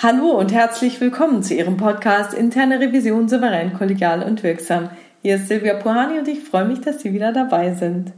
Hallo 0.00 0.30
und 0.30 0.52
herzlich 0.52 1.00
willkommen 1.00 1.42
zu 1.42 1.54
Ihrem 1.54 1.76
Podcast 1.76 2.32
Interne 2.32 2.78
Revision 2.78 3.28
souverän, 3.28 3.74
kollegial 3.74 4.22
und 4.22 4.44
wirksam. 4.44 4.90
Hier 5.22 5.34
ist 5.34 5.48
Silvia 5.48 5.74
Puhani 5.74 6.20
und 6.20 6.28
ich 6.28 6.44
freue 6.44 6.66
mich, 6.66 6.80
dass 6.80 7.00
Sie 7.00 7.12
wieder 7.12 7.32
dabei 7.32 7.74
sind. 7.74 8.12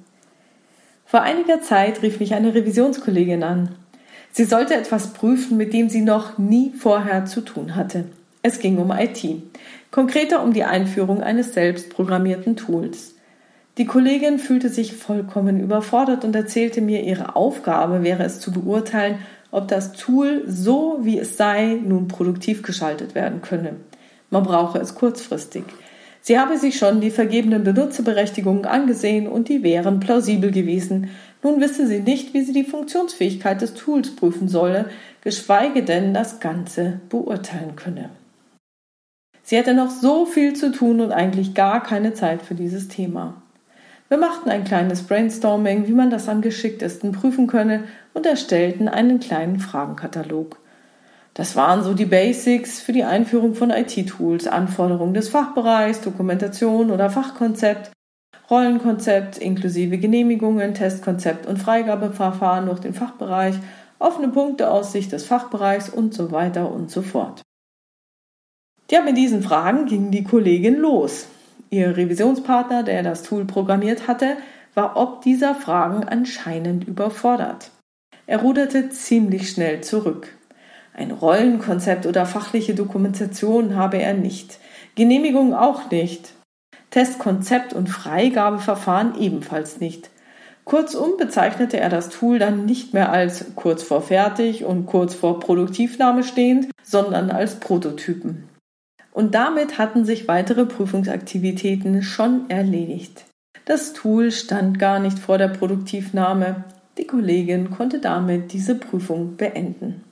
Vor 1.06 1.22
einiger 1.22 1.62
Zeit 1.62 2.02
rief 2.02 2.20
mich 2.20 2.34
eine 2.34 2.54
Revisionskollegin 2.54 3.42
an. 3.42 3.76
Sie 4.30 4.44
sollte 4.44 4.74
etwas 4.74 5.14
prüfen, 5.14 5.56
mit 5.56 5.72
dem 5.72 5.88
sie 5.88 6.02
noch 6.02 6.36
nie 6.36 6.70
vorher 6.78 7.24
zu 7.24 7.40
tun 7.40 7.76
hatte. 7.76 8.04
Es 8.42 8.58
ging 8.58 8.76
um 8.76 8.90
IT, 8.90 9.24
konkreter 9.90 10.42
um 10.42 10.52
die 10.52 10.64
Einführung 10.64 11.22
eines 11.22 11.54
selbstprogrammierten 11.54 12.56
Tools. 12.56 13.14
Die 13.78 13.86
Kollegin 13.86 14.38
fühlte 14.38 14.68
sich 14.68 14.96
vollkommen 14.96 15.58
überfordert 15.58 16.26
und 16.26 16.36
erzählte 16.36 16.82
mir, 16.82 17.02
ihre 17.04 17.36
Aufgabe 17.36 18.02
wäre 18.02 18.24
es 18.24 18.38
zu 18.38 18.52
beurteilen, 18.52 19.16
ob 19.50 19.68
das 19.68 19.92
Tool 19.92 20.44
so 20.46 20.98
wie 21.02 21.18
es 21.18 21.36
sei 21.36 21.80
nun 21.84 22.08
produktiv 22.08 22.62
geschaltet 22.62 23.14
werden 23.14 23.42
könne. 23.42 23.76
Man 24.30 24.44
brauche 24.44 24.78
es 24.78 24.94
kurzfristig. 24.94 25.64
Sie 26.22 26.38
habe 26.38 26.58
sich 26.58 26.76
schon 26.76 27.00
die 27.00 27.10
vergebenen 27.10 27.64
Benutzerberechtigungen 27.64 28.66
angesehen 28.66 29.26
und 29.26 29.48
die 29.48 29.62
wären 29.62 30.00
plausibel 30.00 30.50
gewesen. 30.50 31.10
Nun 31.42 31.60
wisse 31.60 31.86
sie 31.86 32.00
nicht, 32.00 32.34
wie 32.34 32.42
sie 32.42 32.52
die 32.52 32.64
Funktionsfähigkeit 32.64 33.62
des 33.62 33.74
Tools 33.74 34.14
prüfen 34.14 34.48
solle, 34.48 34.86
geschweige 35.22 35.82
denn 35.82 36.12
das 36.12 36.38
Ganze 36.38 37.00
beurteilen 37.08 37.74
könne. 37.76 38.10
Sie 39.42 39.56
hätte 39.56 39.74
noch 39.74 39.90
so 39.90 40.26
viel 40.26 40.52
zu 40.54 40.70
tun 40.70 41.00
und 41.00 41.10
eigentlich 41.10 41.54
gar 41.54 41.82
keine 41.82 42.12
Zeit 42.12 42.42
für 42.42 42.54
dieses 42.54 42.88
Thema. 42.88 43.42
Wir 44.10 44.18
machten 44.18 44.50
ein 44.50 44.64
kleines 44.64 45.04
Brainstorming, 45.04 45.86
wie 45.86 45.92
man 45.92 46.10
das 46.10 46.28
am 46.28 46.40
geschicktesten 46.40 47.12
prüfen 47.12 47.46
könne 47.46 47.84
und 48.12 48.26
erstellten 48.26 48.88
einen 48.88 49.20
kleinen 49.20 49.60
Fragenkatalog. 49.60 50.58
Das 51.32 51.54
waren 51.54 51.84
so 51.84 51.94
die 51.94 52.06
Basics 52.06 52.80
für 52.80 52.92
die 52.92 53.04
Einführung 53.04 53.54
von 53.54 53.70
IT-Tools, 53.70 54.48
Anforderungen 54.48 55.14
des 55.14 55.28
Fachbereichs, 55.28 56.00
Dokumentation 56.00 56.90
oder 56.90 57.08
Fachkonzept, 57.08 57.92
Rollenkonzept 58.50 59.38
inklusive 59.38 59.98
Genehmigungen, 59.98 60.74
Testkonzept 60.74 61.46
und 61.46 61.58
Freigabeverfahren 61.58 62.66
durch 62.66 62.80
den 62.80 62.94
Fachbereich, 62.94 63.54
offene 64.00 64.26
Punkte 64.26 64.72
aus 64.72 64.90
Sicht 64.90 65.12
des 65.12 65.24
Fachbereichs 65.24 65.88
und 65.88 66.14
so 66.14 66.32
weiter 66.32 66.72
und 66.72 66.90
so 66.90 67.02
fort. 67.02 67.42
Ja, 68.90 69.02
mit 69.02 69.16
diesen 69.16 69.44
Fragen 69.44 69.86
ging 69.86 70.10
die 70.10 70.24
Kollegin 70.24 70.78
los. 70.78 71.28
Ihr 71.70 71.96
Revisionspartner, 71.96 72.82
der 72.82 73.04
das 73.04 73.22
Tool 73.22 73.44
programmiert 73.44 74.08
hatte, 74.08 74.36
war 74.74 74.96
ob 74.96 75.22
dieser 75.22 75.54
Fragen 75.54 76.04
anscheinend 76.04 76.86
überfordert. 76.86 77.70
Er 78.26 78.42
ruderte 78.42 78.90
ziemlich 78.90 79.50
schnell 79.50 79.80
zurück. 79.80 80.36
Ein 80.94 81.12
Rollenkonzept 81.12 82.06
oder 82.06 82.26
fachliche 82.26 82.74
Dokumentation 82.74 83.76
habe 83.76 83.98
er 83.98 84.14
nicht. 84.14 84.58
Genehmigung 84.96 85.54
auch 85.54 85.90
nicht. 85.90 86.32
Testkonzept 86.90 87.72
und 87.72 87.88
Freigabeverfahren 87.88 89.18
ebenfalls 89.18 89.80
nicht. 89.80 90.10
Kurzum 90.64 91.16
bezeichnete 91.16 91.78
er 91.78 91.88
das 91.88 92.10
Tool 92.10 92.40
dann 92.40 92.66
nicht 92.66 92.94
mehr 92.94 93.12
als 93.12 93.54
kurz 93.54 93.82
vor 93.84 94.02
fertig 94.02 94.64
und 94.64 94.86
kurz 94.86 95.14
vor 95.14 95.38
Produktivnahme 95.40 96.24
stehend, 96.24 96.68
sondern 96.82 97.30
als 97.30 97.60
Prototypen. 97.60 98.49
Und 99.12 99.34
damit 99.34 99.78
hatten 99.78 100.04
sich 100.04 100.28
weitere 100.28 100.66
Prüfungsaktivitäten 100.66 102.02
schon 102.02 102.48
erledigt. 102.48 103.24
Das 103.64 103.92
Tool 103.92 104.30
stand 104.30 104.78
gar 104.78 105.00
nicht 105.00 105.18
vor 105.18 105.38
der 105.38 105.48
Produktivnahme. 105.48 106.64
Die 106.98 107.06
Kollegin 107.06 107.70
konnte 107.70 107.98
damit 107.98 108.52
diese 108.52 108.74
Prüfung 108.74 109.36
beenden. 109.36 110.04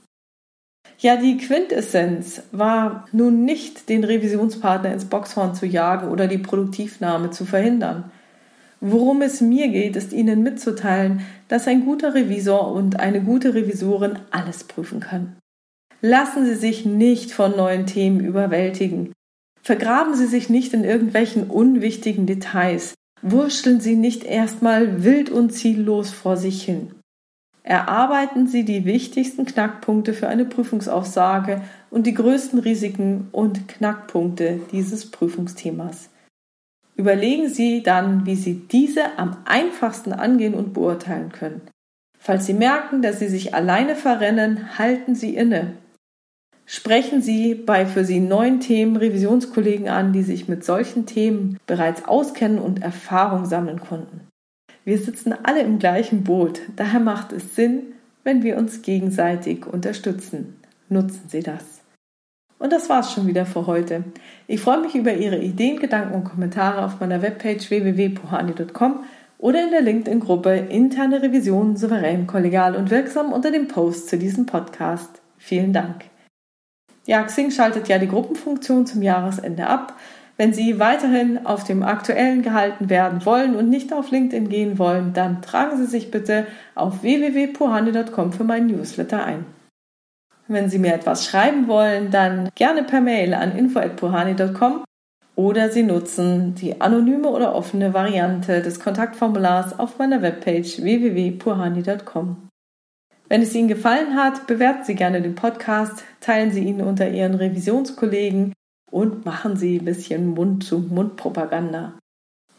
Ja, 1.00 1.16
die 1.16 1.36
Quintessenz 1.36 2.42
war 2.50 3.06
nun 3.12 3.44
nicht, 3.44 3.88
den 3.88 4.02
Revisionspartner 4.02 4.92
ins 4.92 5.04
Boxhorn 5.04 5.54
zu 5.54 5.64
jagen 5.64 6.08
oder 6.08 6.26
die 6.26 6.38
Produktivnahme 6.38 7.30
zu 7.30 7.44
verhindern. 7.44 8.10
Worum 8.80 9.22
es 9.22 9.40
mir 9.40 9.68
geht, 9.68 9.96
ist 9.96 10.12
Ihnen 10.12 10.42
mitzuteilen, 10.42 11.20
dass 11.48 11.68
ein 11.68 11.84
guter 11.84 12.14
Revisor 12.14 12.72
und 12.72 12.98
eine 12.98 13.20
gute 13.20 13.54
Revisorin 13.54 14.18
alles 14.30 14.64
prüfen 14.64 15.00
kann. 15.00 15.36
Lassen 16.00 16.46
Sie 16.46 16.54
sich 16.54 16.86
nicht 16.86 17.32
von 17.32 17.56
neuen 17.56 17.86
Themen 17.86 18.20
überwältigen. 18.20 19.12
Vergraben 19.62 20.14
Sie 20.14 20.26
sich 20.26 20.48
nicht 20.48 20.72
in 20.72 20.84
irgendwelchen 20.84 21.50
unwichtigen 21.50 22.24
Details. 22.24 22.94
Wurschteln 23.20 23.80
Sie 23.80 23.96
nicht 23.96 24.22
erstmal 24.22 25.02
wild 25.02 25.28
und 25.28 25.50
ziellos 25.50 26.10
vor 26.10 26.36
sich 26.36 26.62
hin. 26.62 26.92
Erarbeiten 27.64 28.46
Sie 28.46 28.64
die 28.64 28.84
wichtigsten 28.84 29.44
Knackpunkte 29.44 30.14
für 30.14 30.28
eine 30.28 30.44
Prüfungsaussage 30.44 31.62
und 31.90 32.06
die 32.06 32.14
größten 32.14 32.60
Risiken 32.60 33.26
und 33.32 33.66
Knackpunkte 33.66 34.60
dieses 34.70 35.10
Prüfungsthemas. 35.10 36.10
Überlegen 36.94 37.48
Sie 37.48 37.82
dann, 37.82 38.24
wie 38.24 38.36
Sie 38.36 38.54
diese 38.54 39.18
am 39.18 39.36
einfachsten 39.46 40.12
angehen 40.12 40.54
und 40.54 40.74
beurteilen 40.74 41.32
können. 41.32 41.60
Falls 42.20 42.46
Sie 42.46 42.54
merken, 42.54 43.02
dass 43.02 43.18
Sie 43.18 43.28
sich 43.28 43.52
alleine 43.52 43.96
verrennen, 43.96 44.78
halten 44.78 45.16
Sie 45.16 45.34
inne 45.34 45.74
Sprechen 46.70 47.22
Sie 47.22 47.54
bei 47.54 47.86
für 47.86 48.04
Sie 48.04 48.20
neuen 48.20 48.60
Themen 48.60 48.96
Revisionskollegen 48.96 49.88
an, 49.88 50.12
die 50.12 50.22
sich 50.22 50.48
mit 50.48 50.66
solchen 50.66 51.06
Themen 51.06 51.58
bereits 51.66 52.04
auskennen 52.04 52.58
und 52.58 52.82
Erfahrung 52.82 53.46
sammeln 53.46 53.80
konnten. 53.80 54.28
Wir 54.84 54.98
sitzen 54.98 55.32
alle 55.44 55.62
im 55.62 55.78
gleichen 55.78 56.24
Boot, 56.24 56.60
daher 56.76 57.00
macht 57.00 57.32
es 57.32 57.56
Sinn, 57.56 57.94
wenn 58.22 58.42
wir 58.42 58.58
uns 58.58 58.82
gegenseitig 58.82 59.64
unterstützen. 59.64 60.60
Nutzen 60.90 61.22
Sie 61.28 61.40
das. 61.40 61.64
Und 62.58 62.70
das 62.70 62.90
war's 62.90 63.14
schon 63.14 63.26
wieder 63.26 63.46
für 63.46 63.66
heute. 63.66 64.04
Ich 64.46 64.60
freue 64.60 64.82
mich 64.82 64.94
über 64.94 65.14
Ihre 65.14 65.38
Ideen, 65.38 65.78
Gedanken 65.78 66.16
und 66.16 66.24
Kommentare 66.24 66.84
auf 66.84 67.00
meiner 67.00 67.22
Webpage 67.22 67.70
www.pohani.com 67.70 69.04
oder 69.38 69.64
in 69.64 69.70
der 69.70 69.80
LinkedIn-Gruppe 69.80 70.54
Interne 70.68 71.22
Revision 71.22 71.78
souverän, 71.78 72.26
kollegial 72.26 72.76
und 72.76 72.90
wirksam 72.90 73.32
unter 73.32 73.50
dem 73.50 73.68
Post 73.68 74.10
zu 74.10 74.18
diesem 74.18 74.44
Podcast. 74.44 75.22
Vielen 75.38 75.72
Dank. 75.72 76.07
Ja, 77.08 77.22
Xing 77.22 77.50
schaltet 77.50 77.88
ja 77.88 77.98
die 77.98 78.06
Gruppenfunktion 78.06 78.84
zum 78.84 79.00
Jahresende 79.00 79.66
ab. 79.66 79.94
Wenn 80.36 80.52
Sie 80.52 80.78
weiterhin 80.78 81.46
auf 81.46 81.64
dem 81.64 81.82
aktuellen 81.82 82.42
gehalten 82.42 82.90
werden 82.90 83.24
wollen 83.24 83.56
und 83.56 83.70
nicht 83.70 83.94
auf 83.94 84.10
LinkedIn 84.10 84.50
gehen 84.50 84.78
wollen, 84.78 85.14
dann 85.14 85.40
tragen 85.40 85.78
Sie 85.78 85.86
sich 85.86 86.10
bitte 86.10 86.46
auf 86.74 87.02
www.puhani.com 87.02 88.34
für 88.34 88.44
meinen 88.44 88.66
Newsletter 88.66 89.24
ein. 89.24 89.46
Wenn 90.48 90.68
Sie 90.68 90.78
mir 90.78 90.92
etwas 90.92 91.24
schreiben 91.24 91.66
wollen, 91.66 92.10
dann 92.10 92.50
gerne 92.54 92.82
per 92.82 93.00
Mail 93.00 93.32
an 93.32 93.56
info@puhani.com 93.56 94.84
oder 95.34 95.70
Sie 95.70 95.84
nutzen 95.84 96.56
die 96.56 96.78
anonyme 96.78 97.28
oder 97.28 97.54
offene 97.54 97.94
Variante 97.94 98.60
des 98.60 98.80
Kontaktformulars 98.80 99.78
auf 99.78 99.98
meiner 99.98 100.20
Webpage 100.20 100.82
www.puhani.com. 100.82 102.47
Wenn 103.28 103.42
es 103.42 103.54
Ihnen 103.54 103.68
gefallen 103.68 104.14
hat, 104.14 104.46
bewerten 104.46 104.84
Sie 104.84 104.94
gerne 104.94 105.20
den 105.20 105.34
Podcast, 105.34 106.02
teilen 106.20 106.50
Sie 106.50 106.64
ihn 106.64 106.80
unter 106.80 107.10
Ihren 107.10 107.34
Revisionskollegen 107.34 108.54
und 108.90 109.26
machen 109.26 109.56
Sie 109.56 109.78
ein 109.78 109.84
bisschen 109.84 110.28
Mund-zu-Mund-Propaganda. 110.28 111.98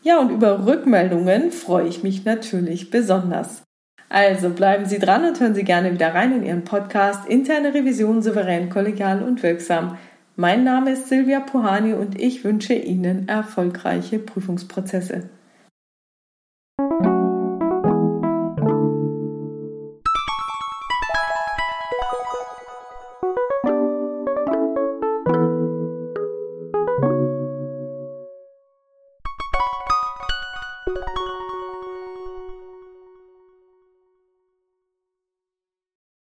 Ja, 0.04 0.20
und 0.20 0.30
über 0.30 0.68
Rückmeldungen 0.68 1.52
freue 1.52 1.88
ich 1.88 2.04
mich 2.04 2.24
natürlich 2.24 2.92
besonders. 2.92 3.64
Also 4.10 4.52
bleiben 4.52 4.86
Sie 4.86 5.00
dran 5.00 5.26
und 5.26 5.40
hören 5.40 5.56
Sie 5.56 5.64
gerne 5.64 5.92
wieder 5.92 6.14
rein 6.14 6.34
in 6.34 6.44
Ihren 6.44 6.64
Podcast 6.64 7.28
Interne 7.28 7.74
Revision 7.74 8.22
souverän, 8.22 8.70
kollegial 8.70 9.24
und 9.24 9.42
wirksam. 9.42 9.98
Mein 10.36 10.64
Name 10.64 10.92
ist 10.92 11.10
Silvia 11.10 11.40
Puhani 11.40 11.94
und 11.94 12.20
ich 12.20 12.44
wünsche 12.44 12.74
Ihnen 12.74 13.28
erfolgreiche 13.28 14.20
Prüfungsprozesse. 14.20 15.30